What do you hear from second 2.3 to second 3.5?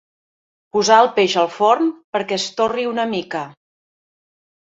es torri una mica.